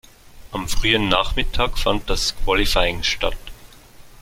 Am 0.51 0.67
frühen 0.67 1.09
Nachmittag 1.09 1.77
fand 1.77 2.09
das 2.09 2.35
Qualifying 2.43 3.03
statt. 3.03 3.37